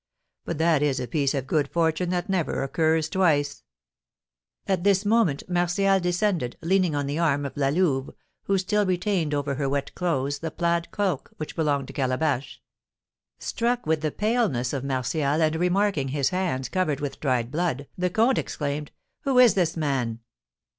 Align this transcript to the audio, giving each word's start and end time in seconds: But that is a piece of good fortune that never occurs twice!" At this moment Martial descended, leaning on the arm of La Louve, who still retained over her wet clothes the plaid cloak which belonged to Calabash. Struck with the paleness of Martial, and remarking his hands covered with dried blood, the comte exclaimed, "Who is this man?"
But 0.45 0.57
that 0.57 0.81
is 0.81 0.99
a 0.99 1.05
piece 1.07 1.35
of 1.35 1.45
good 1.45 1.67
fortune 1.67 2.09
that 2.09 2.27
never 2.27 2.63
occurs 2.63 3.07
twice!" 3.07 3.61
At 4.65 4.83
this 4.83 5.05
moment 5.05 5.43
Martial 5.47 5.99
descended, 5.99 6.57
leaning 6.61 6.95
on 6.95 7.05
the 7.05 7.19
arm 7.19 7.45
of 7.45 7.55
La 7.55 7.69
Louve, 7.69 8.09
who 8.45 8.57
still 8.57 8.83
retained 8.83 9.31
over 9.35 9.53
her 9.53 9.69
wet 9.69 9.93
clothes 9.93 10.39
the 10.39 10.49
plaid 10.49 10.89
cloak 10.89 11.31
which 11.37 11.55
belonged 11.55 11.85
to 11.89 11.93
Calabash. 11.93 12.59
Struck 13.37 13.85
with 13.85 14.01
the 14.01 14.09
paleness 14.11 14.73
of 14.73 14.83
Martial, 14.83 15.39
and 15.39 15.55
remarking 15.57 16.07
his 16.07 16.29
hands 16.29 16.67
covered 16.67 16.99
with 16.99 17.19
dried 17.19 17.51
blood, 17.51 17.85
the 17.95 18.09
comte 18.09 18.39
exclaimed, 18.39 18.91
"Who 19.19 19.37
is 19.37 19.53
this 19.53 19.77
man?" 19.77 20.21